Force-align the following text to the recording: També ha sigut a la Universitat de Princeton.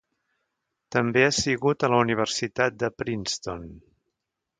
També 0.95 1.25
ha 1.25 1.35
sigut 1.39 1.85
a 1.85 1.89
la 1.95 1.99
Universitat 2.05 2.79
de 2.85 2.89
Princeton. 3.03 3.69